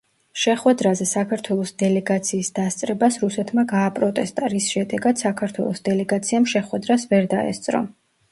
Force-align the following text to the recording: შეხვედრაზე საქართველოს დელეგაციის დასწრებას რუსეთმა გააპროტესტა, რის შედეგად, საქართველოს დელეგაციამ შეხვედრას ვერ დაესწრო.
შეხვედრაზე 0.43 1.05
საქართველოს 1.09 1.73
დელეგაციის 1.81 2.49
დასწრებას 2.59 3.17
რუსეთმა 3.25 3.65
გააპროტესტა, 3.73 4.49
რის 4.55 4.69
შედეგად, 4.77 5.21
საქართველოს 5.25 5.85
დელეგაციამ 5.91 6.51
შეხვედრას 6.57 7.09
ვერ 7.13 7.29
დაესწრო. 7.35 7.83